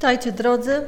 [0.00, 0.86] Witajcie drodzy.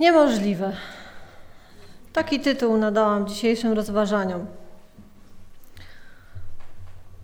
[0.00, 0.72] Niemożliwe.
[2.12, 4.46] Taki tytuł nadałam dzisiejszym rozważaniom.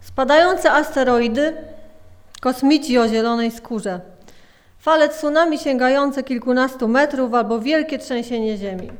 [0.01, 1.57] Spadające asteroidy,
[2.41, 4.01] kosmici o zielonej skórze,
[4.79, 8.91] fale tsunami sięgające kilkunastu metrów albo wielkie trzęsienie ziemi.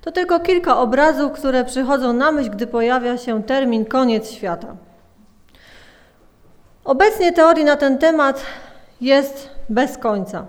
[0.00, 4.87] To tylko kilka obrazów, które przychodzą na myśl, gdy pojawia się termin koniec świata.
[6.88, 8.42] Obecnie teorii na ten temat
[9.00, 10.46] jest bez końca.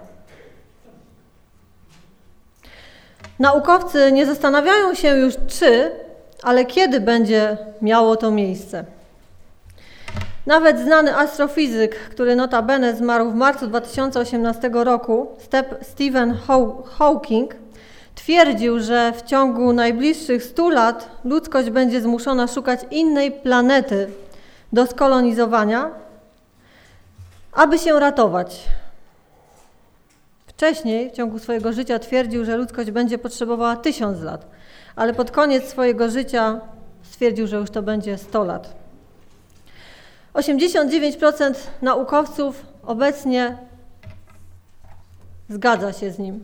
[3.39, 5.91] Naukowcy nie zastanawiają się już czy,
[6.43, 8.85] ale kiedy będzie miało to miejsce.
[10.45, 15.27] Nawet znany astrofizyk, który notabene zmarł w marcu 2018 roku,
[15.81, 16.37] Stephen
[16.97, 17.55] Hawking,
[18.15, 24.07] twierdził, że w ciągu najbliższych 100 lat ludzkość będzie zmuszona szukać innej planety
[24.73, 25.91] do skolonizowania,
[27.59, 28.63] aby się ratować.
[30.47, 34.45] Wcześniej, w ciągu swojego życia, twierdził, że ludzkość będzie potrzebowała tysiąc lat,
[34.95, 36.61] ale pod koniec swojego życia
[37.03, 38.73] stwierdził, że już to będzie 100 lat.
[40.33, 43.57] 89% naukowców obecnie
[45.49, 46.43] zgadza się z nim.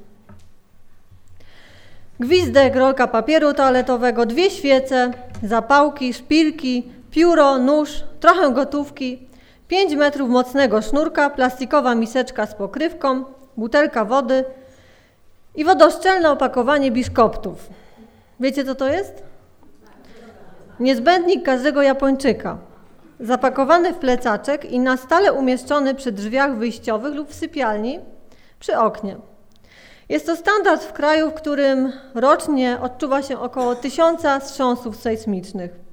[2.20, 5.12] Gwizdek, rolka papieru toaletowego, dwie świece,
[5.44, 9.26] zapałki, szpilki, pióro, nóż, trochę gotówki,
[9.68, 13.24] 5 metrów mocnego sznurka, plastikowa miseczka z pokrywką,
[13.58, 14.44] butelka wody
[15.56, 17.70] i wodoszczelne opakowanie biszkoptów.
[18.40, 19.24] Wiecie, co to jest?
[20.80, 22.58] Niezbędnik każdego Japończyka.
[23.20, 28.00] Zapakowany w plecaczek i na stale umieszczony przy drzwiach wyjściowych lub w sypialni
[28.60, 29.18] przy oknie.
[30.10, 35.85] Jest to standard w kraju, w którym rocznie odczuwa się około tysiąca wstrząsów sejsmicznych.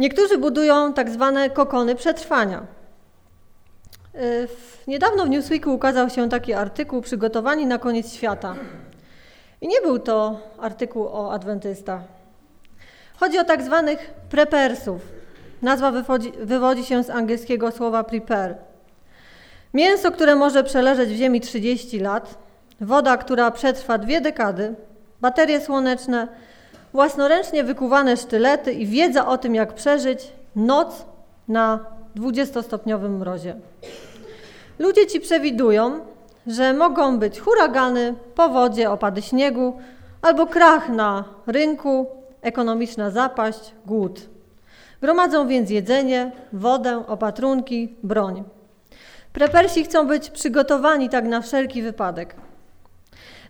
[0.00, 2.62] Niektórzy budują tak zwane kokony przetrwania.
[4.14, 4.48] Y,
[4.86, 8.54] niedawno w Newsweeku ukazał się taki artykuł Przygotowani na koniec świata.
[9.60, 12.00] I nie był to artykuł o adwentystach.
[13.16, 15.02] Chodzi o tak zwanych prepersów.
[15.62, 18.54] Nazwa wywodzi, wywodzi się z angielskiego słowa prepare.
[19.74, 22.38] Mięso, które może przeleżeć w ziemi 30 lat,
[22.80, 24.74] woda, która przetrwa dwie dekady,
[25.20, 26.28] baterie słoneczne,
[26.92, 31.04] własnoręcznie wykuwane sztylety i wiedza o tym, jak przeżyć noc
[31.48, 31.78] na
[32.16, 33.56] 20-stopniowym mrozie.
[34.78, 36.00] Ludzie ci przewidują,
[36.46, 39.78] że mogą być huragany, powodzie, opady śniegu
[40.22, 42.06] albo krach na rynku,
[42.42, 44.20] ekonomiczna zapaść, głód.
[45.00, 48.44] Gromadzą więc jedzenie, wodę, opatrunki, broń.
[49.32, 52.34] Prepersi chcą być przygotowani tak na wszelki wypadek.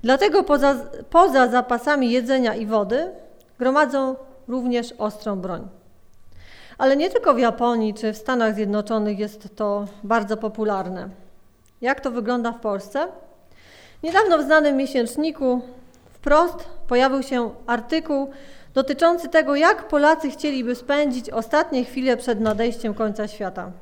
[0.02, 0.76] Dlatego poza,
[1.10, 3.10] poza zapasami jedzenia i wody
[3.60, 4.16] gromadzą
[4.48, 5.68] również ostrą broń.
[6.78, 11.08] Ale nie tylko w Japonii czy w Stanach Zjednoczonych jest to bardzo popularne.
[11.80, 13.08] Jak to wygląda w Polsce?
[14.02, 15.60] Niedawno w znanym miesięczniku
[16.12, 16.56] wprost
[16.88, 18.30] pojawił się artykuł
[18.74, 23.72] dotyczący tego, jak Polacy chcieliby spędzić ostatnie chwile przed nadejściem końca świata.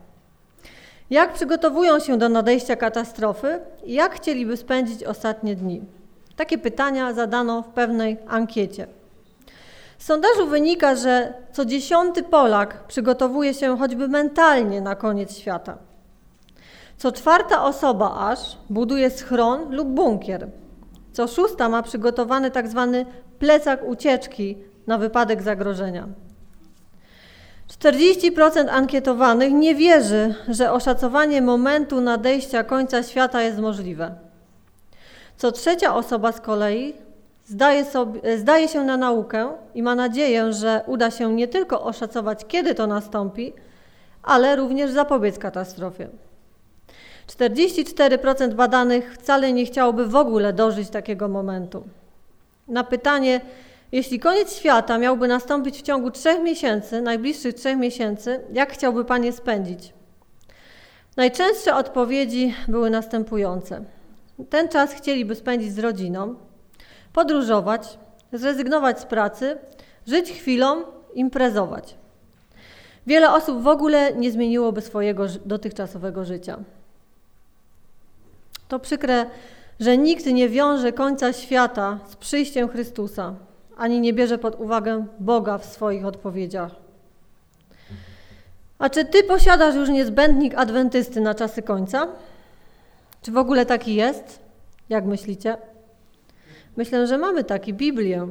[1.11, 5.83] Jak przygotowują się do nadejścia katastrofy i jak chcieliby spędzić ostatnie dni.
[6.37, 8.98] Takie pytania zadano w pewnej ankiecie.
[9.99, 15.79] Z sondażu wynika, że co dziesiąty Polak przygotowuje się choćby mentalnie na koniec świata.
[16.97, 20.49] Co czwarta osoba aż buduje schron lub bunkier.
[21.13, 23.07] Co szósta ma przygotowany tak zwany
[23.39, 26.09] plecak ucieczki na wypadek zagrożenia.
[27.69, 34.15] 40% ankietowanych nie wierzy, że oszacowanie momentu nadejścia końca świata jest możliwe.
[35.37, 36.95] Co trzecia osoba z kolei
[37.49, 42.47] zdaje, sobie, zdaje się na naukę i ma nadzieję, że uda się nie tylko oszacować,
[42.49, 43.53] kiedy to nastąpi,
[44.23, 46.09] ale również zapobiec katastrofie.
[47.27, 51.85] 44% badanych wcale nie chciałoby w ogóle dożyć takiego momentu.
[52.69, 53.41] Na pytanie,
[53.93, 59.25] jeśli koniec świata miałby nastąpić w ciągu trzech miesięcy, najbliższych trzech miesięcy, jak chciałby Pan
[59.25, 59.93] je spędzić?
[61.17, 63.85] Najczęstsze odpowiedzi były następujące.
[64.51, 66.35] Ten czas chcieliby spędzić z rodziną,
[67.13, 67.99] podróżować,
[68.33, 69.59] zrezygnować z pracy,
[70.07, 70.83] żyć chwilą,
[71.15, 71.95] imprezować.
[73.07, 76.59] Wiele osób w ogóle nie zmieniłoby swojego dotychczasowego życia.
[78.69, 79.27] To przykre,
[79.81, 83.35] że nikt nie wiąże końca świata z przyjściem Chrystusa,
[83.77, 86.71] ani nie bierze pod uwagę Boga w swoich odpowiedziach.
[88.79, 92.09] A czy ty posiadasz już niezbędnik adwentysty na czasy końca?
[93.23, 94.41] Czy w ogóle taki jest?
[94.89, 95.57] Jak myślicie?
[96.79, 98.29] Myślę, że mamy taki Biblię.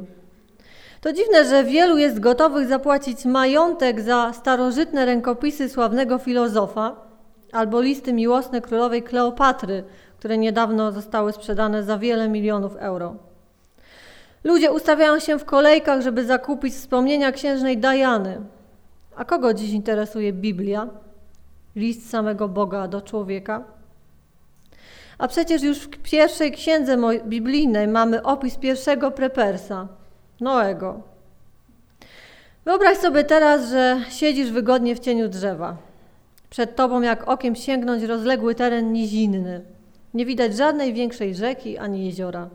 [1.02, 6.96] To dziwne, że wielu jest gotowych zapłacić majątek za starożytne rękopisy sławnego filozofa,
[7.52, 9.84] albo listy miłosne królowej Kleopatry,
[10.20, 13.16] które niedawno zostały sprzedane za wiele milionów euro.
[14.44, 18.42] Ludzie ustawiają się w kolejkach, żeby zakupić wspomnienia księżnej Dajany.
[19.16, 20.88] A kogo dziś interesuje Biblia?
[21.76, 23.77] List samego Boga do człowieka?
[25.18, 29.88] A przecież już w pierwszej księdze biblijnej mamy opis pierwszego prepersa,
[30.40, 31.02] Noego.
[32.66, 35.78] Wyobraź sobie teraz, że siedzisz wygodnie w cieniu drzewa.
[36.50, 39.62] Przed tobą jak okiem sięgnąć rozległy teren nizinny.
[40.14, 42.50] Nie widać żadnej większej rzeki ani jeziora.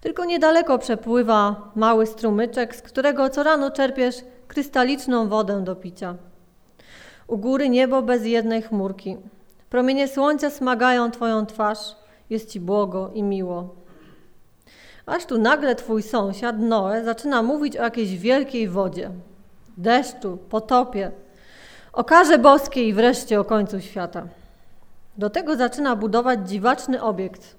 [0.00, 4.16] Tylko niedaleko przepływa mały strumyczek, z którego co rano czerpiesz
[4.48, 6.14] krystaliczną wodę do picia.
[7.26, 9.16] U góry niebo bez jednej chmurki.
[9.70, 11.96] Promienie słońca smagają twoją twarz,
[12.30, 13.74] jest ci błogo i miło.
[15.06, 19.10] Aż tu nagle twój sąsiad Noe zaczyna mówić o jakiejś wielkiej wodzie,
[19.76, 21.10] deszczu, potopie,
[21.92, 24.26] o karze boskiej i wreszcie o końcu świata.
[25.18, 27.56] Do tego zaczyna budować dziwaczny obiekt,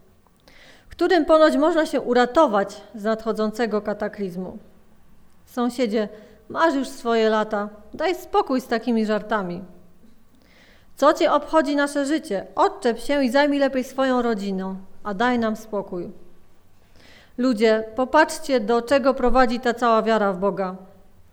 [0.89, 4.57] którym ponoć można się uratować z nadchodzącego kataklizmu.
[5.45, 6.09] Sąsiedzie,
[6.49, 9.61] masz już swoje lata, daj spokój z takimi żartami.
[10.97, 12.45] Co cię obchodzi nasze życie?
[12.55, 16.11] Odczep się i zajmij lepiej swoją rodziną, a daj nam spokój.
[17.37, 20.75] Ludzie, popatrzcie, do czego prowadzi ta cała wiara w Boga.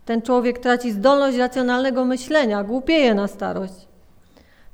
[0.05, 3.89] Ten człowiek traci zdolność racjonalnego myślenia, głupieje na starość.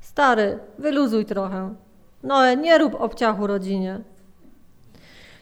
[0.01, 1.75] Stary, wyluzuj trochę.
[2.23, 3.99] Noe, nie rób obciachu rodzinie.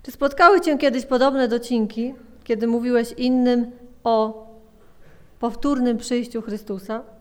[0.04, 2.14] Czy spotkały cię kiedyś podobne docinki,
[2.44, 3.72] kiedy mówiłeś innym
[4.04, 4.48] o
[5.40, 7.19] powtórnym przyjściu Chrystusa?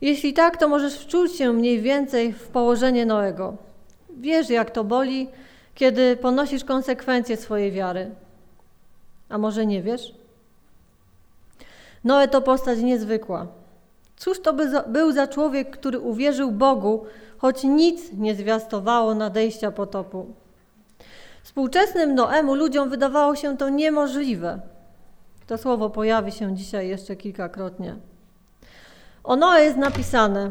[0.00, 3.56] Jeśli tak, to możesz wczuć się mniej więcej w położenie Noego.
[4.10, 5.28] Wiesz, jak to boli,
[5.74, 8.10] kiedy ponosisz konsekwencje swojej wiary.
[9.28, 10.14] A może nie wiesz?
[12.04, 13.46] Noe to postać niezwykła.
[14.16, 17.06] Cóż to by za, był za człowiek, który uwierzył Bogu,
[17.38, 20.26] choć nic nie zwiastowało nadejścia potopu.
[21.42, 24.60] Współczesnym Noemu ludziom wydawało się to niemożliwe.
[25.46, 27.96] To słowo pojawi się dzisiaj jeszcze kilkakrotnie.
[29.28, 30.50] O Noe jest napisane: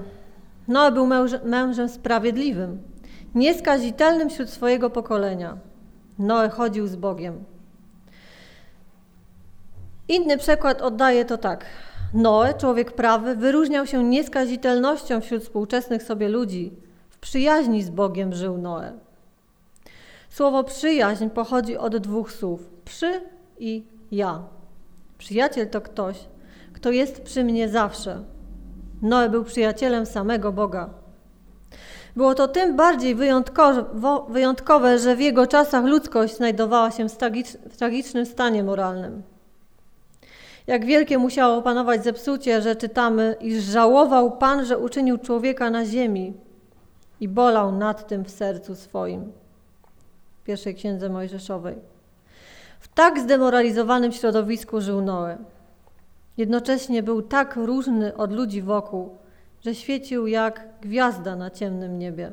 [0.67, 1.07] Noe był
[1.43, 2.81] mężem sprawiedliwym,
[3.35, 5.57] nieskazitelnym wśród swojego pokolenia.
[6.19, 7.43] Noe chodził z Bogiem.
[10.07, 11.65] Inny przekład oddaje to tak.
[12.13, 16.73] Noe, człowiek prawy, wyróżniał się nieskazitelnością wśród współczesnych sobie ludzi.
[17.09, 18.91] W przyjaźni z Bogiem żył Noe.
[20.29, 23.21] Słowo przyjaźń pochodzi od dwóch słów: przy
[23.59, 24.43] i ja.
[25.17, 26.17] Przyjaciel to ktoś,
[26.73, 28.36] kto jest przy mnie zawsze.
[29.01, 30.89] Noe był przyjacielem samego Boga.
[32.15, 33.15] Było to tym bardziej
[34.29, 37.07] wyjątkowe, że w jego czasach ludzkość znajdowała się
[37.69, 39.23] w tragicznym stanie moralnym.
[40.67, 46.33] Jak wielkie musiało panować zepsucie, że czytamy, iż żałował Pan, że uczynił człowieka na ziemi
[47.19, 49.31] i bolał nad tym w sercu swoim.
[50.41, 51.75] W pierwszej księdze Mojżeszowej.
[52.79, 55.37] W tak zdemoralizowanym środowisku żył Noe.
[56.37, 59.17] Jednocześnie był tak różny od ludzi wokół,
[59.61, 62.31] że świecił jak gwiazda na ciemnym niebie.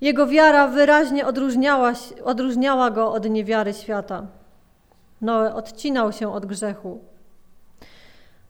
[0.00, 1.92] Jego wiara wyraźnie odróżniała,
[2.24, 4.26] odróżniała go od niewiary świata.
[5.20, 7.00] Noe odcinał się od grzechu.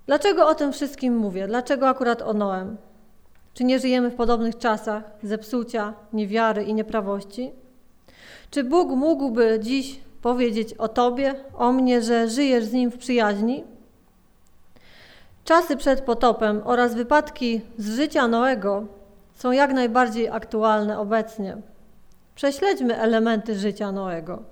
[0.07, 1.47] Dlaczego o tym wszystkim mówię?
[1.47, 2.77] Dlaczego akurat o Noem?
[3.55, 7.53] Czy nie żyjemy w podobnych czasach zepsucia, niewiary i nieprawości?
[8.51, 13.65] Czy Bóg mógłby dziś powiedzieć o Tobie, o mnie, że żyjesz z Nim w przyjaźni?
[15.49, 18.85] Czasy przed potopem oraz wypadki z życia Noego
[19.35, 21.57] są jak najbardziej aktualne obecnie.
[22.35, 24.43] Prześledźmy elementy życia Noego.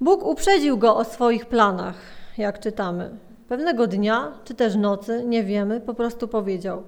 [0.00, 1.94] Bóg uprzedził go o swoich planach,
[2.38, 3.10] jak czytamy.
[3.48, 6.82] Pewnego dnia, czy też nocy, nie wiemy, po prostu powiedział: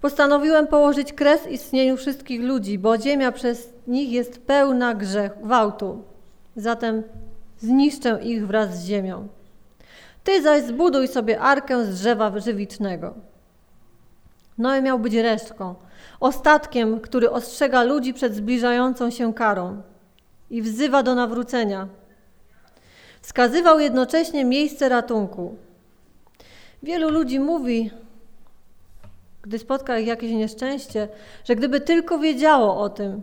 [0.00, 6.02] Postanowiłem położyć kres istnieniu wszystkich ludzi, bo ziemia przez nich jest pełna grzech, gwałtu.
[6.56, 7.02] Zatem
[7.58, 9.28] zniszczę ich wraz z ziemią.
[10.24, 13.14] Ty zaś zbuduj sobie arkę z drzewa żywicznego.
[14.58, 15.74] Noe miał być resztką,
[16.20, 19.82] ostatkiem, który ostrzega ludzi przed zbliżającą się karą
[20.50, 21.88] i wzywa do nawrócenia.
[23.22, 25.56] Wskazywał jednocześnie miejsce ratunku.
[26.82, 27.90] Wielu ludzi mówi,
[29.42, 31.08] gdy spotka ich jakieś nieszczęście,
[31.44, 33.22] że gdyby tylko wiedziało o tym,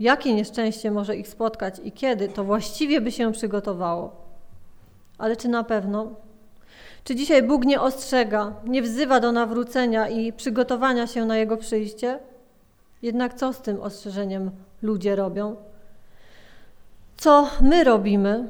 [0.00, 4.21] jakie nieszczęście może ich spotkać i kiedy, to właściwie by się przygotowało.
[5.22, 6.10] Ale czy na pewno?
[7.04, 12.18] Czy dzisiaj Bóg nie ostrzega, nie wzywa do nawrócenia i przygotowania się na Jego przyjście?
[13.02, 14.50] Jednak co z tym ostrzeżeniem
[14.82, 15.56] ludzie robią?
[17.16, 18.48] Co my robimy?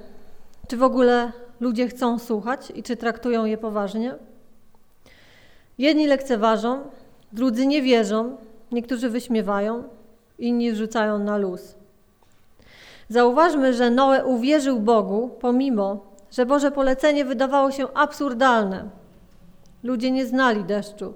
[0.69, 4.15] Czy w ogóle ludzie chcą słuchać i czy traktują je poważnie?
[5.79, 6.81] Jedni lekceważą,
[7.33, 8.37] drudzy nie wierzą,
[8.71, 9.85] niektórzy wyśmiewają,
[10.39, 11.75] inni rzucają na luz.
[13.09, 18.89] Zauważmy, że Noe uwierzył Bogu, pomimo, że Boże polecenie wydawało się absurdalne.
[19.83, 21.15] Ludzie nie znali deszczu.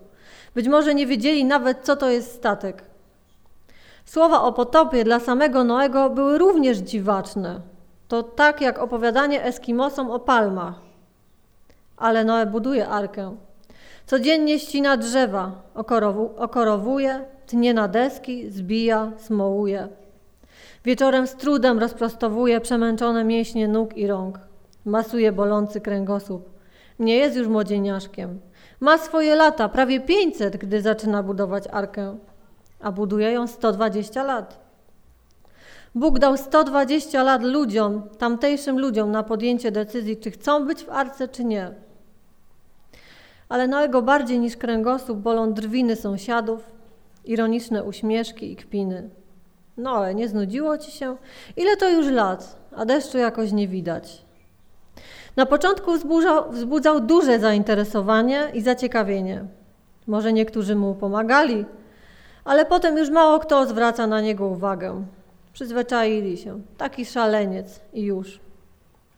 [0.55, 2.85] Być może nie wiedzieli nawet, co to jest statek.
[4.05, 7.61] Słowa o potopie dla samego Noego były również dziwaczne.
[8.09, 10.75] To tak jak opowiadanie Eskimosom o palmach.
[11.97, 13.37] Ale Noe buduje arkę.
[14.07, 19.89] Codziennie ścina drzewa, okorowu, okorowuje, tnie na deski, zbija, smołuje.
[20.85, 24.46] Wieczorem z trudem rozprostowuje przemęczone mięśnie nóg i rąk.
[24.87, 26.51] Masuje bolący kręgosłup.
[26.99, 28.41] Nie jest już młodzieniaszkiem.
[28.81, 32.19] Ma swoje lata, prawie 500, gdy zaczyna budować arkę,
[32.81, 34.67] a buduje ją 120 lat.
[35.95, 41.29] Bóg dał 120 lat ludziom, tamtejszym ludziom na podjęcie decyzji, czy chcą być w arce,
[41.29, 41.71] czy nie.
[43.49, 46.73] Ale Noego bardziej niż kręgosłup bolą drwiny sąsiadów,
[47.25, 49.11] ironiczne uśmieszki i kpiny.
[49.77, 51.17] Noe, nie znudziło ci się?
[51.57, 54.26] Ile to już lat, a deszczu jakoś nie widać.
[55.37, 59.45] Na początku wzbudzał, wzbudzał duże zainteresowanie i zaciekawienie.
[60.07, 61.65] Może niektórzy mu pomagali,
[62.45, 65.05] ale potem już mało kto zwraca na niego uwagę.
[65.53, 66.61] Przyzwyczaili się.
[66.79, 68.41] Taki szaleniec i już.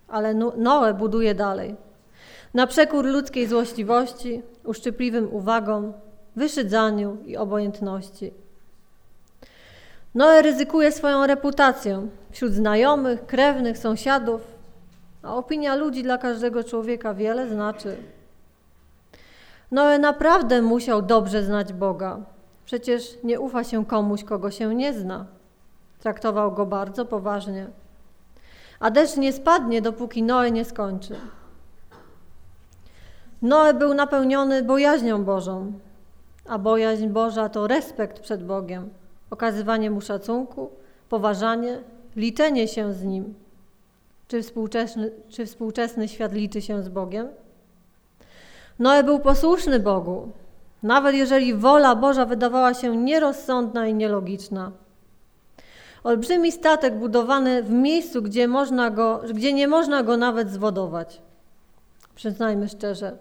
[0.08, 1.76] Ale Noe buduje dalej.
[2.54, 5.92] Na przekór ludzkiej złośliwości, uszczypliwym uwagom,
[6.36, 8.32] wyszydzaniu i obojętności.
[10.14, 14.57] Noe ryzykuje swoją reputację wśród znajomych, krewnych, sąsiadów,
[15.22, 17.96] a opinia ludzi dla każdego człowieka wiele znaczy.
[19.70, 22.20] Noe naprawdę musiał dobrze znać Boga.
[22.64, 25.26] Przecież nie ufa się komuś, kogo się nie zna.
[26.00, 27.66] Traktował go bardzo poważnie.
[28.80, 31.14] A deszcz nie spadnie, dopóki Noe nie skończy.
[33.42, 35.72] Noe był napełniony bojaźnią Bożą,
[36.46, 38.90] a bojaźń Boża to respekt przed Bogiem,
[39.30, 40.70] okazywanie mu szacunku,
[41.08, 41.78] poważanie,
[42.16, 43.34] liczenie się z nim.
[44.28, 47.28] Czy współczesny, czy współczesny świat liczy się z Bogiem?
[48.78, 50.32] Noe był posłuszny Bogu,
[50.82, 54.72] nawet jeżeli wola Boża wydawała się nierozsądna i nielogiczna.
[56.04, 61.22] Olbrzymi statek budowany w miejscu, gdzie, można go, gdzie nie można go nawet zwodować.
[62.14, 63.16] Przyznajmy szczerze.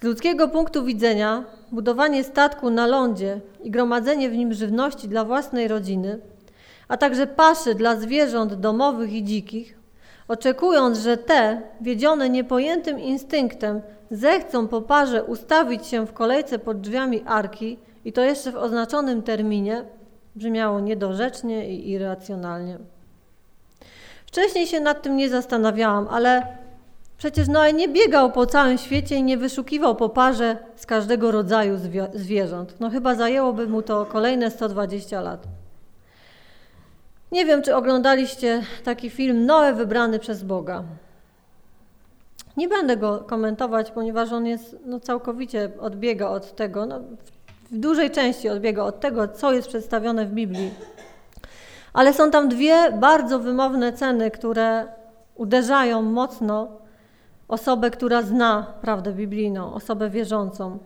[0.00, 5.68] Z ludzkiego punktu widzenia, budowanie statku na lądzie i gromadzenie w nim żywności dla własnej
[5.68, 6.18] rodziny,
[6.88, 9.83] a także paszy dla zwierząt domowych i dzikich,
[10.28, 17.22] oczekując, że te, wiedzione niepojętym instynktem, zechcą po parze ustawić się w kolejce pod drzwiami
[17.26, 19.84] arki i to jeszcze w oznaczonym terminie,
[20.36, 22.78] brzmiało niedorzecznie i irracjonalnie.
[24.26, 26.46] Wcześniej się nad tym nie zastanawiałam, ale
[27.18, 31.78] przecież Noe nie biegał po całym świecie i nie wyszukiwał po parze z każdego rodzaju
[32.14, 32.74] zwierząt.
[32.80, 35.46] No chyba zajęłoby mu to kolejne 120 lat.
[37.34, 40.84] Nie wiem, czy oglądaliście taki film Noe wybrany przez Boga.
[42.56, 47.00] Nie będę go komentować, ponieważ on jest no, całkowicie odbiega od tego, no,
[47.70, 50.70] w dużej części odbiega od tego, co jest przedstawione w Biblii.
[51.92, 54.86] Ale są tam dwie bardzo wymowne ceny, które
[55.34, 56.68] uderzają mocno
[57.48, 60.78] osobę, która zna prawdę biblijną, osobę wierzącą.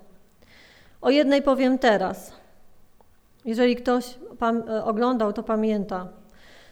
[1.00, 2.32] O jednej powiem teraz.
[3.44, 4.18] Jeżeli ktoś
[4.84, 6.17] oglądał, to pamięta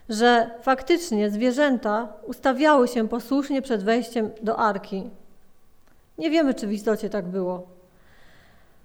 [0.09, 5.11] że faktycznie zwierzęta ustawiały się posłusznie przed wejściem do arki.
[6.19, 7.67] Nie wiemy, czy w istocie tak było.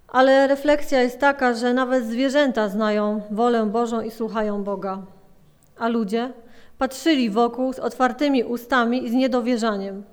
[0.08, 5.02] Ale refleksja jest taka, że nawet zwierzęta znają wolę Bożą i słuchają Boga.
[5.78, 6.34] A ludzie
[6.78, 10.04] patrzyli wokół z otwartymi ustami i z niedowierzaniem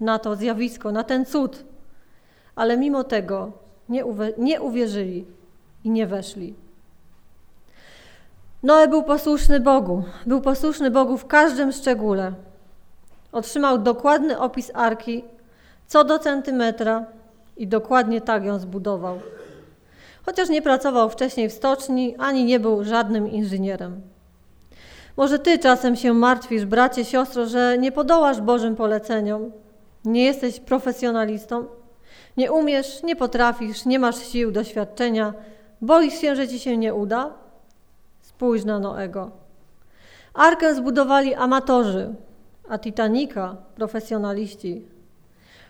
[0.00, 1.64] na to zjawisko, na ten cud.
[2.54, 3.52] Ale mimo tego
[4.38, 5.26] nie, uwierzyli
[5.84, 6.54] i nie weszli.
[8.62, 10.02] Noe był posłuszny Bogu.
[10.26, 12.32] Był posłuszny Bogu w każdym szczególe.
[13.32, 15.24] Otrzymał dokładny opis arki,
[15.86, 17.04] co do centymetra
[17.56, 19.18] i dokładnie tak ją zbudował.
[20.26, 24.00] Chociaż nie pracował wcześniej w stoczni, ani nie był żadnym inżynierem.
[25.16, 29.52] Może ty czasem się martwisz, bracie, siostro, że nie podołasz Bożym poleceniom.
[30.04, 31.66] Nie jesteś profesjonalistą.
[32.36, 35.34] Nie umiesz, nie potrafisz, nie masz sił, doświadczenia.
[35.80, 37.41] Boisz się, że ci się nie uda?
[38.42, 39.30] Spójrz na Noego.
[40.34, 42.14] Arkę zbudowali amatorzy,
[42.68, 44.82] a Titanika profesjonaliści.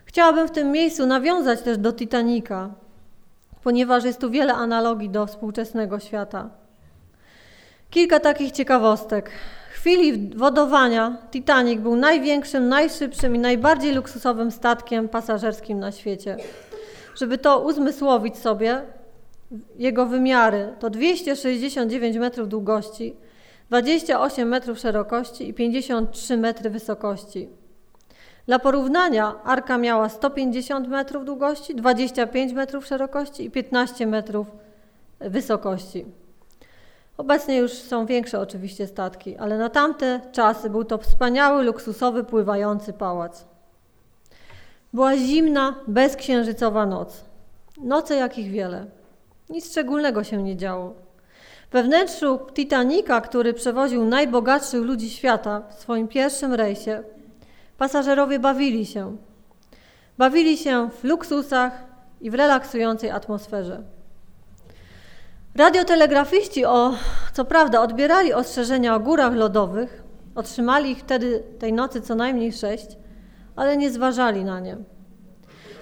[0.04, 2.70] Chciałabym w tym miejscu nawiązać też do Titanika,
[3.62, 6.50] ponieważ jest tu wiele analogii do współczesnego świata.
[7.90, 9.30] Kilka takich ciekawostek.
[9.74, 16.36] W chwili wodowania Titanic był największym, najszybszym i najbardziej luksusowym statkiem pasażerskim na świecie.
[17.14, 18.82] Żeby to uzmysłowić sobie,
[19.78, 23.16] jego wymiary to 269 metrów długości,
[23.70, 27.48] 28 metrów szerokości i 53 metry wysokości.
[28.46, 34.46] Dla porównania arka miała 150 metrów długości, 25 metrów szerokości i 15 metrów
[35.20, 36.04] wysokości.
[37.16, 42.92] Obecnie już są większe oczywiście statki, ale na tamte czasy był to wspaniały, luksusowy, pływający
[42.92, 43.44] pałac.
[44.92, 47.24] Była zimna, bezksiężycowa noc.
[47.80, 48.86] Noce jakich wiele.
[49.52, 50.94] Nic szczególnego się nie działo.
[51.72, 57.02] We wnętrzu Titanica, który przewoził najbogatszych ludzi świata w swoim pierwszym rejsie,
[57.78, 59.16] pasażerowie bawili się.
[60.18, 61.84] Bawili się w luksusach
[62.20, 63.82] i w relaksującej atmosferze.
[65.54, 66.94] Radiotelegrafiści, o,
[67.32, 70.02] co prawda, odbierali ostrzeżenia o górach lodowych,
[70.34, 72.86] otrzymali ich wtedy tej nocy co najmniej sześć,
[73.56, 74.76] ale nie zważali na nie.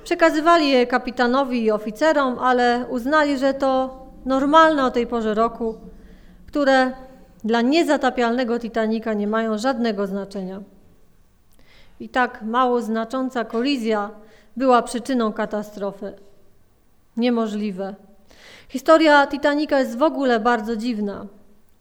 [0.05, 5.75] Przekazywali je kapitanowi i oficerom, ale uznali, że to normalne o tej porze roku,
[6.47, 6.93] które
[7.45, 10.63] dla niezatapialnego Titanika nie mają żadnego znaczenia.
[12.01, 14.11] I tak mało znacząca kolizja
[14.57, 16.13] była przyczyną katastrofy.
[17.17, 17.95] Niemożliwe.
[18.69, 21.27] Historia Titanika jest w ogóle bardzo dziwna.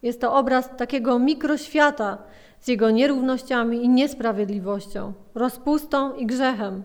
[0.01, 2.17] Jest to obraz takiego mikroświata
[2.59, 6.83] z jego nierównościami i niesprawiedliwością, rozpustą i grzechem.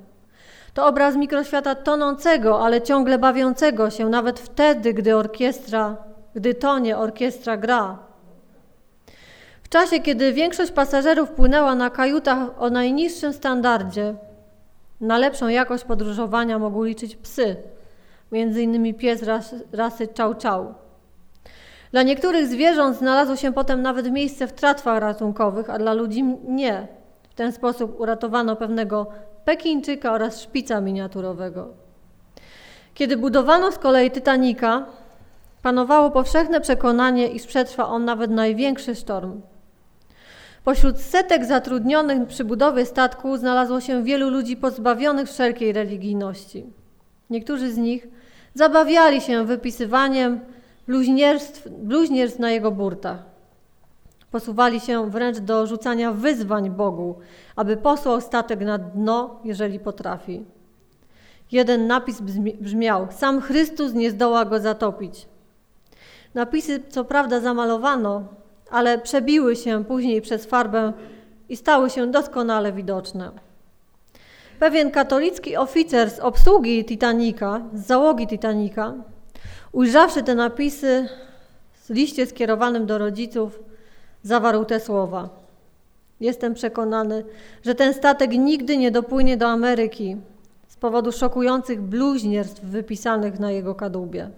[0.75, 5.97] To obraz mikroświata tonącego, ale ciągle bawiącego się, nawet wtedy, gdy orkiestra,
[6.35, 7.99] gdy tonie orkiestra gra.
[9.63, 14.15] W czasie, kiedy większość pasażerów płynęła na kajutach o najniższym standardzie,
[15.01, 17.57] na lepszą jakość podróżowania mogły liczyć psy,
[18.33, 20.67] między innymi pies ras, rasy Chow Chow.
[21.93, 26.89] Dla niektórych zwierząt znalazło się potem nawet miejsce w tratwach ratunkowych, a dla ludzi nie.
[27.31, 29.07] W ten sposób uratowano pewnego
[29.45, 31.69] Pekińczyka oraz szpica miniaturowego.
[32.95, 34.87] Kiedy budowano z kolei Titanika,
[35.63, 39.41] panowało powszechne przekonanie, iż przetrwa on nawet największy sztorm.
[40.65, 46.65] Pośród setek zatrudnionych przy budowie statku znalazło się wielu ludzi pozbawionych wszelkiej religijności.
[47.31, 48.09] Niektórzy z nich
[48.55, 50.41] zabawiali się wypisywaniem
[50.87, 53.34] bluźnierstw, bluźnierstw na jego burtach.
[54.35, 57.15] Posuwali się wręcz do rzucania wyzwań Bogu,
[57.57, 60.45] aby posłał statek na dno, jeżeli potrafi.
[61.53, 62.21] Jeden napis
[62.61, 65.27] brzmiał: Sam Chrystus nie zdoła go zatopić.
[66.35, 68.23] Napisy, co prawda, zamalowano,
[68.71, 70.93] ale przebiły się później przez farbę
[71.49, 73.31] i stały się doskonale widoczne.
[74.59, 78.95] Pewien katolicki oficer z obsługi Titanika, z załogi Titanika,
[79.73, 81.09] ujrzawszy te napisy
[81.85, 83.65] w liście skierowanym do rodziców,
[84.25, 85.29] zawarł te słowa.
[86.21, 87.25] Jestem przekonany,
[87.63, 90.17] że ten statek nigdy nie dopłynie do Ameryki
[90.69, 94.31] z powodu szokujących bluźnierstw wypisanych na jego kadłubie.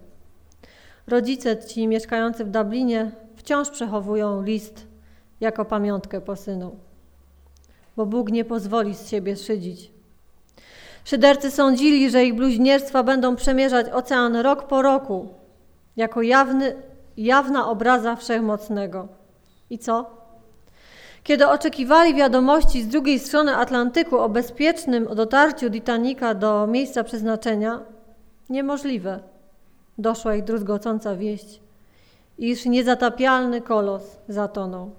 [1.07, 4.87] Rodzice ci mieszkający w Dublinie wciąż przechowują list
[5.41, 6.77] jako pamiątkę po synu,
[7.97, 9.91] bo Bóg nie pozwoli z siebie szydzić.
[11.05, 15.29] Szydercy sądzili, że ich bluźnierstwa będą przemierzać ocean rok po roku,
[15.97, 16.75] jako jawny,
[17.17, 19.16] jawna obraza Wszechmocnego.
[19.71, 20.11] I co?
[21.23, 27.81] Kiedy oczekiwali wiadomości z drugiej strony Atlantyku o bezpiecznym dotarciu Titanika do miejsca przeznaczenia,
[28.51, 29.21] niemożliwe.
[29.99, 31.61] Doszła ich druzgocąca wieść,
[32.39, 34.91] iż niezatapialny kolos zatonął.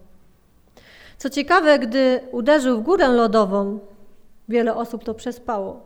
[1.17, 3.79] Co ciekawe, gdy uderzył w górę lodową,
[4.49, 5.81] wiele osób to przespało.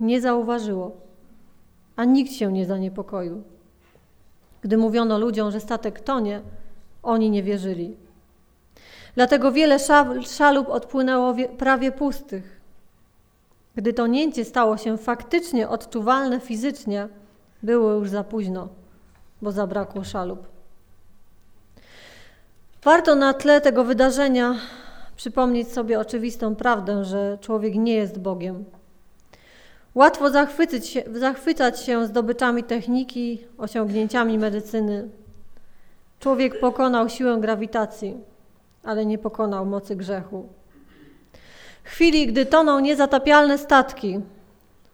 [0.00, 0.96] Nie zauważyło,
[1.96, 3.42] a nikt się nie zaniepokoił.
[4.62, 6.40] Gdy mówiono ludziom, że statek tonie,
[7.06, 7.96] oni nie wierzyli.
[9.14, 9.78] Dlatego wiele
[10.22, 12.60] szalub odpłynęło prawie pustych.
[13.76, 17.08] Gdy tonięcie stało się faktycznie odczuwalne fizycznie,
[17.62, 18.68] było już za późno,
[19.42, 20.46] bo zabrakło szalub.
[22.82, 24.54] Warto na tle tego wydarzenia
[25.16, 28.64] przypomnieć sobie oczywistą prawdę, że człowiek nie jest Bogiem.
[29.94, 35.08] Łatwo zachwycać się, zachwycać się zdobyczami techniki, osiągnięciami medycyny,
[36.20, 38.16] Człowiek pokonał siłę grawitacji,
[38.84, 40.48] ale nie pokonał mocy grzechu.
[41.84, 44.20] W chwili, gdy toną niezatapialne statki,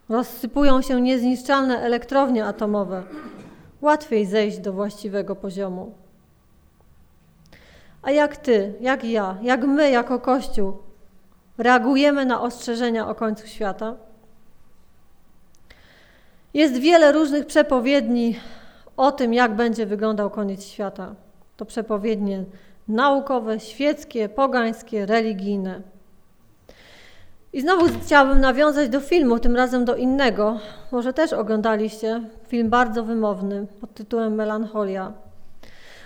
[0.08, 3.02] rozsypują się niezniszczalne elektrownie atomowe,
[3.80, 5.94] łatwiej zejść do właściwego poziomu.
[8.02, 10.76] A jak ty, jak ja, jak my jako Kościół
[11.58, 13.94] reagujemy na ostrzeżenia o końcu świata?
[16.54, 18.37] Jest wiele różnych przepowiedni
[18.96, 21.14] o tym, jak będzie wyglądał koniec świata.
[21.57, 22.44] To przepowiednie
[22.88, 25.81] naukowe, świeckie, pogańskie, religijne.
[27.52, 30.59] I znowu chciałabym nawiązać do filmu, tym razem do innego.
[30.92, 35.12] Może też oglądaliście film bardzo wymowny pod tytułem Melancholia.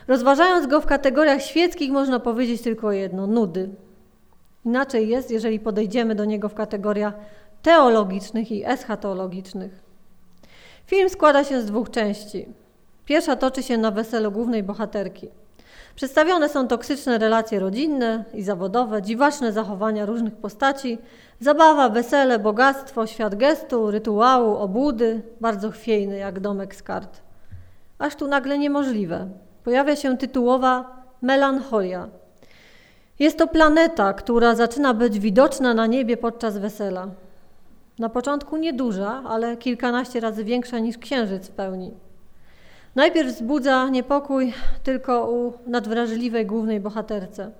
[0.09, 3.69] Rozważając go w kategoriach świeckich, można powiedzieć tylko jedno: nudy.
[4.65, 7.15] Inaczej jest, jeżeli podejdziemy do niego w kategoriach
[7.63, 9.83] teologicznych i eschatologicznych.
[10.87, 12.47] Film składa się z dwóch części.
[13.07, 15.29] Pierwsza toczy się na weselu głównej bohaterki.
[15.95, 20.99] Przedstawione są toksyczne relacje rodzinne i zawodowe, dziwaczne zachowania różnych postaci,
[21.41, 27.21] zabawa, wesele, bogactwo, świat gestu, rytuału, obłudy, bardzo chwiejny jak domek z kart.
[27.99, 29.29] Aż tu nagle niemożliwe.
[29.65, 32.09] Pojawia się tytułowa melancholia.
[33.19, 37.09] Jest to planeta, która zaczyna być widoczna na niebie podczas wesela.
[37.99, 42.06] Na początku nieduża, ale kilkanaście razy większa niż księżyc w pełni.
[42.97, 47.51] Najpierw wzbudza niepokój tylko u nadwrażliwej głównej bohaterce.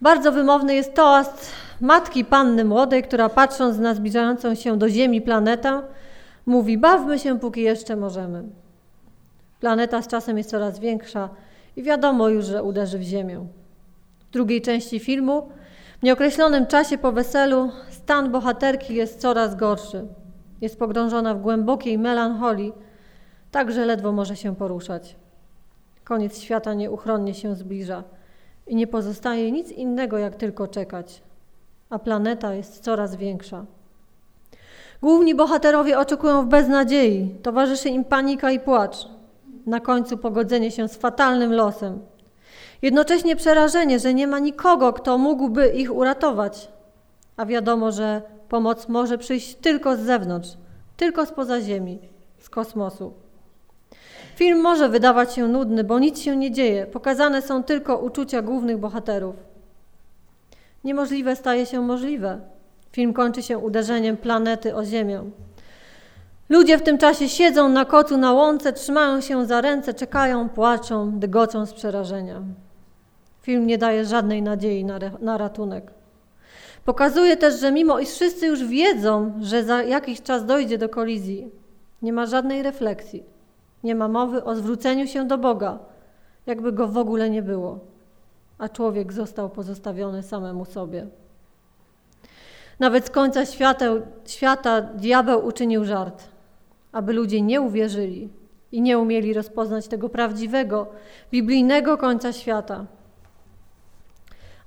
[0.00, 5.82] Bardzo wymowny jest toast matki panny młodej, która patrząc na zbliżającą się do Ziemi planetę,
[6.46, 8.42] mówi: Bawmy się, póki jeszcze możemy.
[9.60, 11.28] Planeta z czasem jest coraz większa
[11.76, 13.46] i wiadomo już, że uderzy w Ziemię.
[14.28, 15.48] W drugiej części filmu,
[16.00, 20.04] w nieokreślonym czasie po weselu, stan bohaterki jest coraz gorszy.
[20.60, 22.85] Jest pogrążona w głębokiej melancholii
[23.56, 25.16] tak, że ledwo może się poruszać.
[26.04, 28.04] Koniec świata nieuchronnie się zbliża
[28.66, 31.22] i nie pozostaje nic innego, jak tylko czekać,
[31.90, 33.64] a planeta jest coraz większa.
[35.02, 38.96] Główni bohaterowie oczekują w beznadziei, towarzyszy im panika i płacz.
[39.66, 42.00] Na końcu pogodzenie się z fatalnym losem.
[42.82, 46.68] Jednocześnie przerażenie, że nie ma nikogo, kto mógłby ich uratować.
[47.36, 50.56] A wiadomo, że pomoc może przyjść tylko z zewnątrz,
[50.96, 51.98] tylko spoza Ziemi,
[52.38, 53.25] z kosmosu.
[54.36, 56.86] Film może wydawać się nudny, bo nic się nie dzieje.
[56.86, 59.36] Pokazane są tylko uczucia głównych bohaterów.
[60.84, 62.40] Niemożliwe staje się możliwe.
[62.92, 65.20] Film kończy się uderzeniem planety o Ziemię.
[66.48, 71.18] Ludzie w tym czasie siedzą na kocu na łące, trzymają się za ręce, czekają, płaczą,
[71.18, 72.42] dygocą z przerażenia.
[73.42, 75.90] Film nie daje żadnej nadziei na, na ratunek.
[76.84, 81.50] Pokazuje też, że mimo iż wszyscy już wiedzą, że za jakiś czas dojdzie do kolizji,
[82.02, 83.35] nie ma żadnej refleksji.
[83.86, 85.78] Nie ma mowy o zwróceniu się do Boga,
[86.46, 87.78] jakby go w ogóle nie było,
[88.58, 91.06] a człowiek został pozostawiony samemu sobie.
[92.78, 93.86] Nawet z końca świata,
[94.24, 96.28] świata diabeł uczynił żart,
[96.92, 98.28] aby ludzie nie uwierzyli
[98.72, 100.86] i nie umieli rozpoznać tego prawdziwego,
[101.30, 102.86] biblijnego końca świata.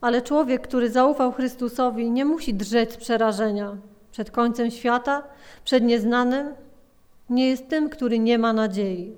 [0.01, 3.77] Ale człowiek, który zaufał Chrystusowi, nie musi drzeć przerażenia
[4.11, 5.23] przed końcem świata,
[5.63, 6.55] przed nieznanym,
[7.29, 9.15] nie jest tym, który nie ma nadziei.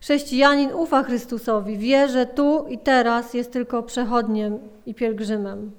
[0.00, 5.70] Chrześcijanin ufa Chrystusowi, wie, że tu i teraz jest tylko przechodniem i pielgrzymem.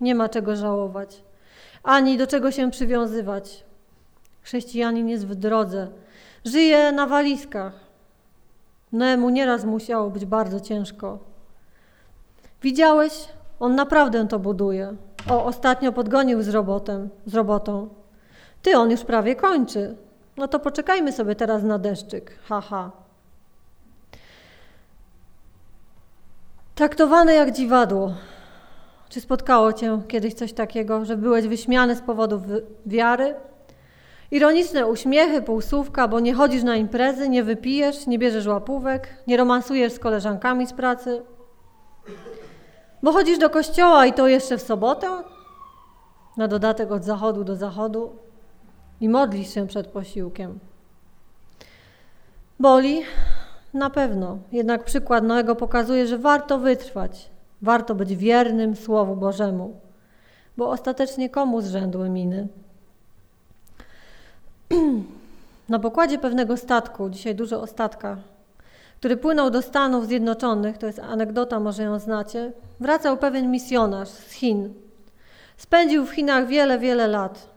[0.00, 1.22] Nie ma czego żałować,
[1.82, 3.64] ani do czego się przywiązywać.
[4.42, 5.88] Chrześcijanin jest w drodze,
[6.44, 7.72] żyje na walizkach.
[8.92, 11.18] Noemu nieraz musiało być bardzo ciężko.
[12.62, 13.28] Widziałeś?
[13.60, 14.96] On naprawdę to buduje.
[15.30, 17.88] O, ostatnio podgonił z, robotem, z robotą.
[18.64, 19.96] Ty, on już prawie kończy.
[20.36, 22.38] No to poczekajmy sobie teraz na deszczyk.
[22.48, 22.60] Haha.
[22.60, 23.04] Ha.
[26.74, 28.14] Traktowane jak dziwadło.
[29.08, 32.42] Czy spotkało cię kiedyś coś takiego, że byłeś wyśmiany z powodu
[32.86, 33.34] wiary?
[34.30, 39.92] Ironiczne uśmiechy, półsłówka, bo nie chodzisz na imprezy, nie wypijesz, nie bierzesz łapówek, nie romansujesz
[39.92, 41.22] z koleżankami z pracy.
[43.02, 45.08] Bo chodzisz do kościoła i to jeszcze w sobotę?
[46.36, 48.16] Na dodatek od zachodu do zachodu
[49.04, 50.58] i modlisz się przed posiłkiem.
[52.60, 53.02] Boli?
[53.74, 54.38] Na pewno.
[54.52, 57.30] Jednak przykład Noego pokazuje, że warto wytrwać,
[57.62, 59.80] warto być wiernym Słowu Bożemu,
[60.56, 62.48] bo ostatecznie komu zrzędły miny?
[65.68, 68.18] Na pokładzie pewnego statku, dzisiaj dużo o statkach,
[68.98, 74.32] który płynął do Stanów Zjednoczonych, to jest anegdota, może ją znacie, wracał pewien misjonarz z
[74.32, 74.74] Chin.
[75.56, 77.53] Spędził w Chinach wiele, wiele lat.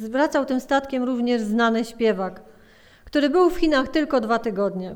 [0.00, 2.42] Zwracał tym statkiem również znany śpiewak,
[3.04, 4.94] który był w Chinach tylko dwa tygodnie.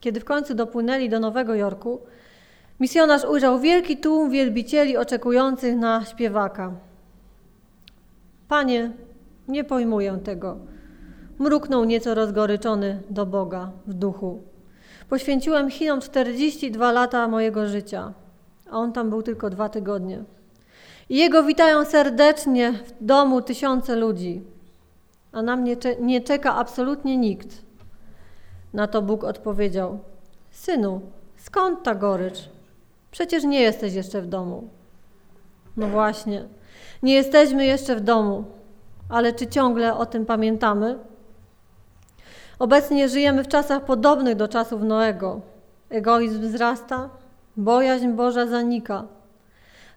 [0.00, 2.00] Kiedy w końcu dopłynęli do Nowego Jorku,
[2.80, 6.72] misjonarz ujrzał wielki tłum wielbicieli oczekujących na śpiewaka.
[8.48, 8.90] Panie,
[9.48, 10.56] nie pojmuję tego.
[11.38, 14.42] Mruknął nieco rozgoryczony do Boga w duchu.
[15.08, 18.12] Poświęciłem Chinom 42 lata mojego życia,
[18.70, 20.24] a on tam był tylko dwa tygodnie.
[21.08, 24.42] I jego witają serdecznie w domu tysiące ludzi,
[25.32, 27.48] a na mnie nie czeka absolutnie nikt.
[28.72, 29.98] Na to Bóg odpowiedział:
[30.50, 31.00] Synu,
[31.36, 32.48] skąd ta gorycz?
[33.10, 34.68] Przecież nie jesteś jeszcze w domu.
[35.76, 36.44] No właśnie.
[37.02, 38.44] Nie jesteśmy jeszcze w domu,
[39.08, 40.98] ale czy ciągle o tym pamiętamy?
[42.58, 45.40] Obecnie żyjemy w czasach podobnych do czasów Noego.
[45.90, 47.08] Egoizm wzrasta,
[47.56, 49.04] bojaźń Boża zanika.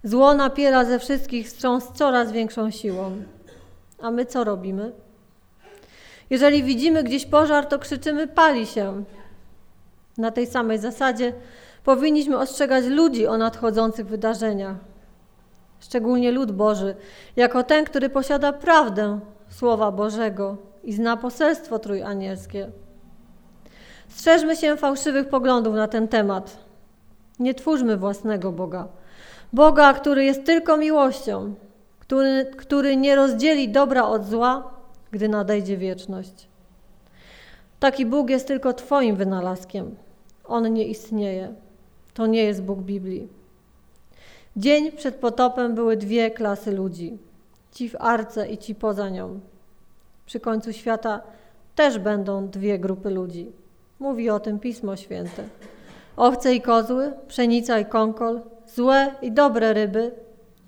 [0.08, 1.56] Zło napiera ze wszystkich z
[1.94, 3.12] coraz większą siłą.
[4.02, 4.92] A my co robimy?
[6.30, 9.04] Jeżeli widzimy gdzieś pożar, to krzyczymy: pali się.
[10.18, 11.34] Na tej samej zasadzie
[11.84, 14.76] powinniśmy ostrzegać ludzi o nadchodzących wydarzeniach.
[15.80, 16.96] Szczególnie lud Boży,
[17.36, 22.72] jako ten, który posiada prawdę Słowa Bożego i zna poselstwo trójanielskie.
[24.08, 26.58] Strzeżmy się fałszywych poglądów na ten temat.
[27.40, 28.88] Nie twórzmy własnego Boga.
[29.54, 31.54] Boga, który jest tylko miłością,
[32.00, 34.74] który, który nie rozdzieli dobra od zła,
[35.12, 36.48] gdy nadejdzie wieczność.
[37.80, 39.96] Taki Bóg jest tylko Twoim wynalazkiem.
[40.46, 41.54] On nie istnieje.
[42.14, 43.28] To nie jest Bóg Biblii.
[44.56, 47.18] Dzień przed potopem były dwie klasy ludzi:
[47.72, 49.40] ci w arce i ci poza nią.
[50.26, 51.22] Przy końcu świata
[51.76, 53.52] też będą dwie grupy ludzi.
[54.00, 55.44] Mówi o tym Pismo Święte.
[56.18, 58.42] Owce i kozły, pszenica i konkol,
[58.76, 60.12] złe i dobre ryby,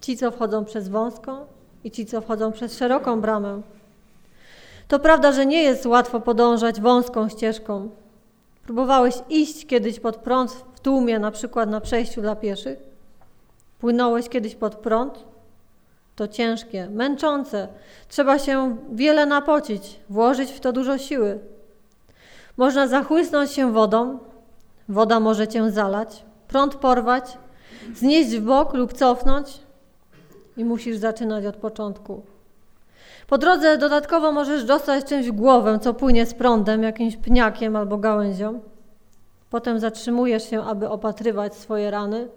[0.01, 1.45] ci, co wchodzą przez wąską
[1.83, 3.61] i ci, co wchodzą przez szeroką bramę.
[4.87, 7.89] To prawda, że nie jest łatwo podążać wąską ścieżką.
[8.63, 12.79] Próbowałeś iść kiedyś pod prąd w tłumie, na przykład na przejściu dla pieszych?
[13.79, 15.25] Płynąłeś kiedyś pod prąd?
[16.15, 17.67] To ciężkie, męczące.
[18.07, 21.39] Trzeba się wiele napocić, włożyć w to dużo siły.
[22.57, 24.19] Można zachłysnąć się wodą,
[24.89, 27.37] woda może cię zalać, prąd porwać,
[27.95, 29.59] znieść w bok lub cofnąć
[30.57, 32.21] i musisz zaczynać od początku.
[33.27, 37.97] Po drodze dodatkowo możesz dostać czymś w głowę, co płynie z prądem, jakimś pniakiem albo
[37.97, 38.59] gałęzią.
[39.49, 42.27] Potem zatrzymujesz się, aby opatrywać swoje rany.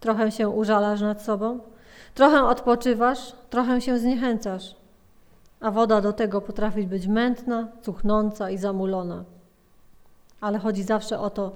[0.00, 1.58] Trochę się użalasz nad sobą,
[2.14, 4.74] trochę odpoczywasz, trochę się zniechęcasz.
[5.60, 9.24] A woda do tego potrafi być mętna, cuchnąca i zamulona.
[10.40, 11.52] Ale chodzi zawsze o to,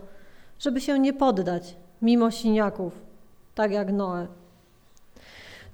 [0.58, 2.92] żeby się nie poddać, mimo siniaków,
[3.54, 4.26] tak jak Noe.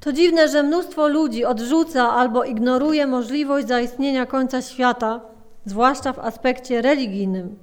[0.00, 5.20] To dziwne, że mnóstwo ludzi odrzuca albo ignoruje możliwość zaistnienia końca świata,
[5.64, 7.56] zwłaszcza w aspekcie religijnym.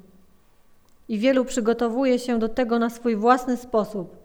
[1.10, 4.16] I wielu przygotowuje się do tego na swój własny sposób,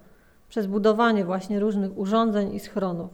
[0.49, 3.11] przez budowanie właśnie różnych urządzeń i schronów.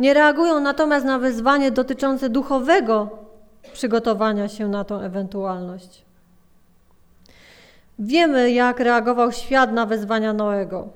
[0.00, 3.08] Nie reagują natomiast na wyzwanie dotyczące duchowego
[3.72, 6.04] przygotowania się na tą ewentualność.
[7.98, 10.88] Wiemy, jak reagował świat na wezwania Noego.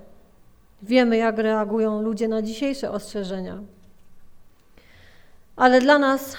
[0.83, 3.59] Wiemy, jak reagują ludzie na dzisiejsze ostrzeżenia.
[5.57, 6.37] Ale dla nas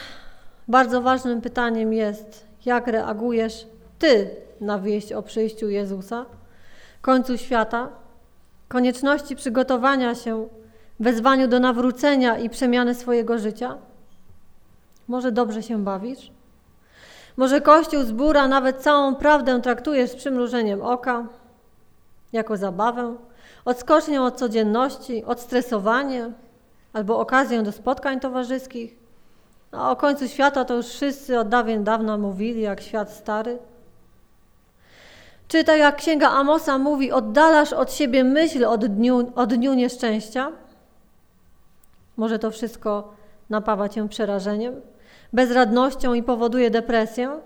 [0.68, 3.68] bardzo ważnym pytaniem jest, jak reagujesz
[4.00, 4.30] Ty
[4.62, 6.26] na wieść o przyjściu Jezusa,
[7.02, 7.90] końcu świata,
[8.68, 10.48] konieczności przygotowania się,
[11.00, 13.78] wezwaniu do nawrócenia i przemiany swojego życia?
[15.08, 16.32] Może dobrze się bawisz?
[17.40, 21.28] Może Kościół zbóra nawet całą prawdę traktujesz z przymrużeniem oka,
[22.34, 23.16] jako zabawę?
[23.66, 26.32] odskocznią od codzienności, odstresowanie
[26.94, 28.96] albo okazję do spotkań towarzyskich.
[29.72, 33.58] A o końcu świata to już wszyscy od dawien dawna mówili, jak świat stary.
[35.48, 40.52] Czy tak jak księga Amosa mówi, oddalasz od siebie myśl o dniu, o dniu nieszczęścia?
[42.18, 43.14] Może to wszystko
[43.50, 44.82] napawa cię przerażeniem,
[45.34, 47.40] bezradnością i powoduje depresję?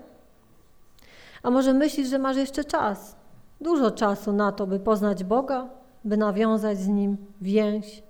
[1.42, 3.16] A może myślisz, że masz jeszcze czas,
[3.60, 5.68] dużo czasu na to, by poznać Boga,
[6.04, 8.02] by nawiązać z nim więź.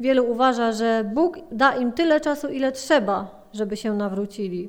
[0.00, 4.68] Wielu uważa, że Bóg da im tyle czasu, ile trzeba, żeby się nawrócili.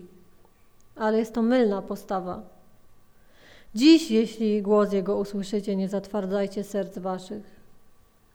[0.96, 2.42] Ale jest to mylna postawa.
[3.76, 7.44] Dziś, jeśli głos Jego usłyszycie, nie zatwardzajcie serc waszych.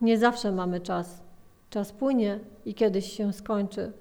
[0.01, 1.21] Nie zawsze mamy czas.
[1.71, 3.93] Czas płynie i kiedyś się skończy.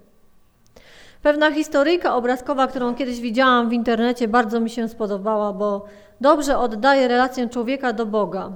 [1.26, 5.86] Pewna historyjka obrazkowa, którą kiedyś widziałam w internecie, bardzo mi się spodobała, bo
[6.22, 8.52] dobrze oddaje relację człowieka do Boga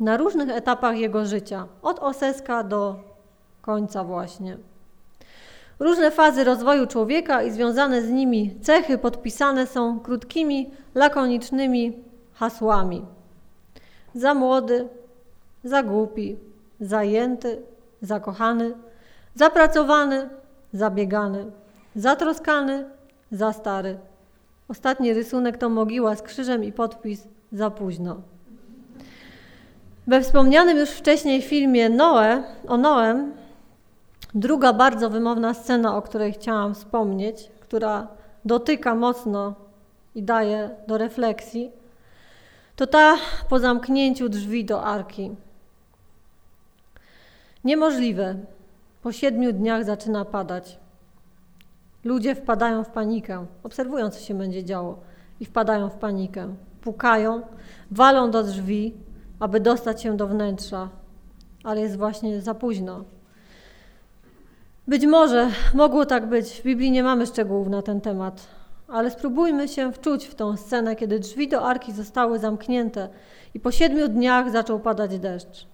[0.00, 2.96] na różnych etapach jego życia, od oseska do
[3.62, 4.56] końca właśnie.
[5.78, 11.92] Różne fazy rozwoju człowieka i związane z nimi cechy podpisane są krótkimi, lakonicznymi
[12.34, 13.04] hasłami.
[14.14, 14.88] Za młody,
[15.64, 16.36] za głupi,
[16.80, 17.62] zajęty,
[18.02, 18.74] zakochany,
[19.34, 20.28] zapracowany,
[20.74, 21.46] zabiegany,
[21.96, 22.84] zatroskany,
[23.30, 23.98] za stary.
[24.68, 28.16] Ostatni rysunek to mogiła z krzyżem i podpis za późno.
[30.06, 33.32] We wspomnianym już wcześniej filmie Noe, o Noem,
[34.34, 38.06] druga bardzo wymowna scena, o której chciałam wspomnieć, która
[38.44, 39.54] dotyka mocno
[40.14, 41.72] i daje do refleksji,
[42.76, 43.16] to ta
[43.48, 45.30] po zamknięciu drzwi do arki.
[47.64, 48.36] Niemożliwe.
[49.04, 50.78] Po siedmiu dniach zaczyna padać.
[52.04, 55.00] Ludzie wpadają w panikę, obserwują, co się będzie działo,
[55.40, 56.54] i wpadają w panikę.
[56.80, 57.42] Pukają,
[57.90, 58.94] walą do drzwi,
[59.40, 60.88] aby dostać się do wnętrza,
[61.64, 63.04] ale jest właśnie za późno.
[64.88, 68.46] Być może mogło tak być, w Biblii nie mamy szczegółów na ten temat,
[68.88, 73.08] ale spróbujmy się wczuć w tą scenę, kiedy drzwi do arki zostały zamknięte
[73.54, 75.73] i po siedmiu dniach zaczął padać deszcz.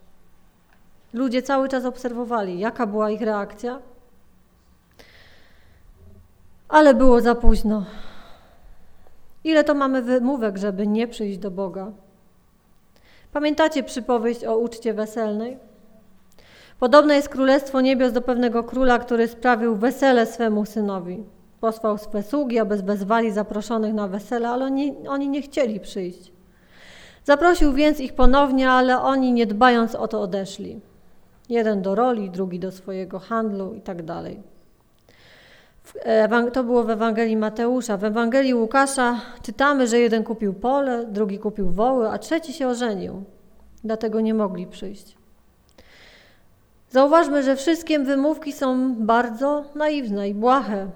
[1.12, 3.78] Ludzie cały czas obserwowali, jaka była ich reakcja,
[6.68, 7.84] ale było za późno.
[9.44, 11.92] Ile to mamy wymówek, żeby nie przyjść do Boga?
[13.32, 15.58] Pamiętacie przypowieść o uczcie weselnej?
[16.80, 21.24] Podobne jest Królestwo Niebios do pewnego króla, który sprawił wesele swemu synowi.
[21.60, 26.32] Posłał swe sługi, aby wezwali zaproszonych na wesele, ale oni, oni nie chcieli przyjść.
[27.24, 30.80] Zaprosił więc ich ponownie, ale oni nie dbając o to odeszli.
[31.50, 34.40] Jeden do roli, drugi do swojego handlu i tak dalej.
[36.52, 37.96] To było w Ewangelii Mateusza.
[37.96, 43.24] W Ewangelii Łukasza czytamy, że jeden kupił pole, drugi kupił woły, a trzeci się ożenił.
[43.84, 45.16] Dlatego nie mogli przyjść.
[46.90, 50.90] Zauważmy, że wszystkie wymówki są bardzo naiwne i błahe.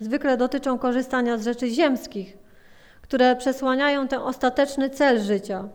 [0.00, 2.38] Zwykle dotyczą korzystania z rzeczy ziemskich,
[3.02, 5.68] które przesłaniają ten ostateczny cel życia.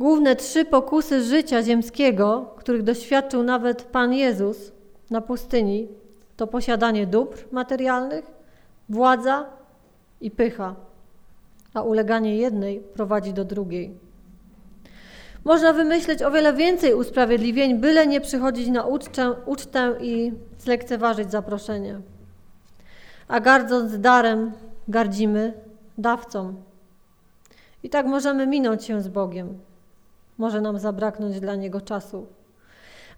[0.00, 4.72] Główne trzy pokusy życia ziemskiego, których doświadczył nawet Pan Jezus
[5.10, 5.88] na pustyni,
[6.36, 8.24] to posiadanie dóbr materialnych,
[8.88, 9.46] władza
[10.20, 10.74] i pycha,
[11.74, 13.94] a uleganie jednej prowadzi do drugiej.
[15.44, 22.00] Można wymyśleć o wiele więcej usprawiedliwień, byle nie przychodzić na ucztę, ucztę i zlekceważyć zaproszenie.
[23.28, 24.52] A gardząc darem,
[24.88, 25.52] gardzimy
[25.98, 26.54] dawcą.
[27.82, 29.67] I tak możemy minąć się z Bogiem.
[30.38, 32.26] Może nam zabraknąć dla Niego czasu.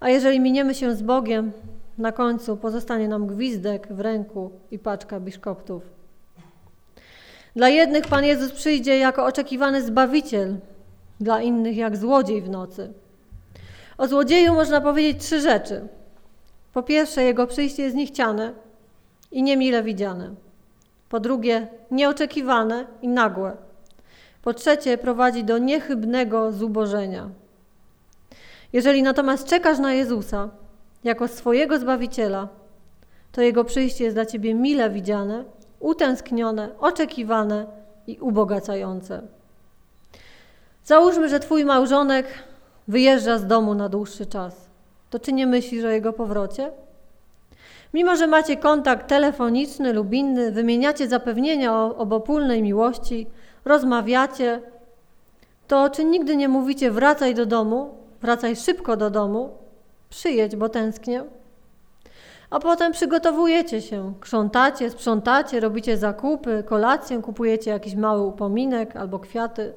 [0.00, 1.52] A jeżeli miniemy się z Bogiem,
[1.98, 5.83] na końcu pozostanie nam gwizdek w ręku i paczka biszkoptów.
[7.56, 10.56] Dla jednych Pan Jezus przyjdzie jako oczekiwany Zbawiciel,
[11.20, 12.92] dla innych jak złodziej w nocy.
[13.98, 15.88] O złodzieju można powiedzieć trzy rzeczy.
[16.72, 18.52] Po pierwsze, jego przyjście jest niechciane
[19.33, 20.35] i niemile widziane.
[21.09, 23.56] Po drugie, nieoczekiwane i nagłe.
[24.42, 27.31] Po trzecie, prowadzi do niechybnego zubożenia.
[28.72, 30.48] Jeżeli natomiast czekasz na Jezusa
[31.05, 32.48] jako swojego Zbawiciela,
[33.33, 35.44] to Jego przyjście jest dla Ciebie mile widziane,
[35.81, 37.66] utęsknione, oczekiwane
[38.07, 39.22] i ubogacające.
[40.85, 42.26] Załóżmy, że twój małżonek
[42.88, 44.70] wyjeżdża z domu na dłuższy czas.
[45.11, 46.70] To czy nie myślisz o jego powrocie?
[47.94, 53.26] Mimo, że macie kontakt telefoniczny lub inny, wymieniacie zapewnienia o obopólnej miłości,
[53.64, 54.61] rozmawiacie,
[55.68, 59.51] to czy nigdy nie mówicie wracaj do domu, wracaj szybko do domu,
[60.11, 61.25] przyjedź, bo tęsknię?
[62.51, 69.73] A potem przygotowujecie się, krzątacie, sprzątacie, robicie zakupy, kolację, kupujecie jakiś mały upominek albo kwiaty.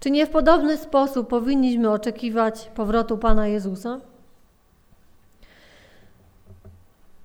[0.00, 4.00] Czy nie w podobny sposób powinniśmy oczekiwać powrotu Pana Jezusa?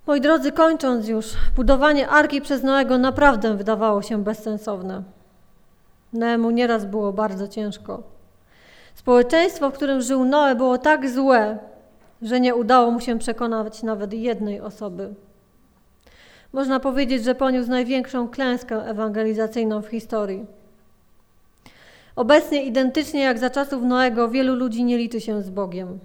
[0.06, 5.02] Moi drodzy, kończąc już, budowanie arki przez Noego naprawdę wydawało się bezsensowne.
[6.12, 8.02] Noemu nieraz było bardzo ciężko.
[8.94, 11.58] Społeczeństwo, w którym żył Noe, było tak złe,
[12.22, 15.14] że nie udało mu się przekonać nawet jednej osoby.
[16.52, 20.46] Można powiedzieć, że poniósł największą klęskę ewangelizacyjną w historii.
[22.16, 25.98] Obecnie, identycznie jak za czasów Noego, wielu ludzi nie liczy się z Bogiem.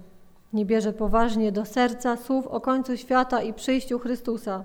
[0.52, 4.64] Nie bierze poważnie do serca słów o końcu świata i przyjściu Chrystusa.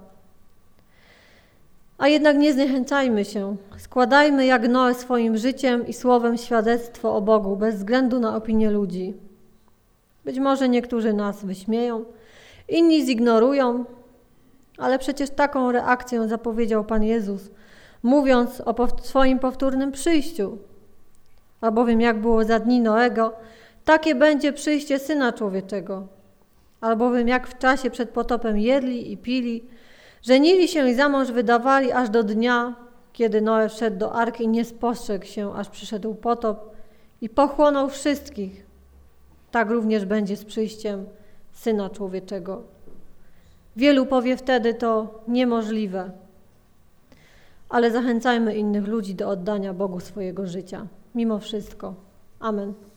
[2.00, 3.56] A jednak nie zniechęcajmy się.
[3.78, 9.14] Składajmy jak Noe swoim życiem i słowem świadectwo o Bogu, bez względu na opinię ludzi.
[10.26, 12.06] Być może niektórzy nas wyśmieją,
[12.70, 13.86] inni zignorują,
[14.78, 17.50] ale przecież taką reakcję zapowiedział Pan Jezus,
[18.04, 20.58] mówiąc o swoim powtórnym przyjściu.
[21.62, 23.34] Albowiem jak było za dni Noego,
[23.86, 26.08] takie będzie przyjście Syna Człowieczego.
[26.82, 29.64] Albowiem jak w czasie przed potopem jedli i pili,
[30.22, 32.76] żenili się i za mąż wydawali aż do dnia,
[33.14, 36.76] kiedy Noe wszedł do arki i nie spostrzegł się, aż przyszedł potop
[37.22, 38.66] i pochłonął wszystkich.
[39.52, 41.06] Tak również będzie z przyjściem
[41.52, 42.64] Syna Człowieczego.
[43.76, 46.12] Wielu powie wtedy to niemożliwe,
[47.70, 51.94] ale zachęcajmy innych ludzi do oddania Bogu swojego życia mimo wszystko.
[52.40, 52.89] Amen.